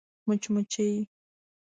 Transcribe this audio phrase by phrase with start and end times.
[0.25, 0.81] 🐝 مچمچۍ